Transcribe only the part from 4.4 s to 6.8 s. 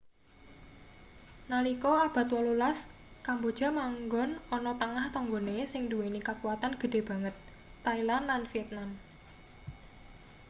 ana tengah tanggane sing nduweni kakuwatan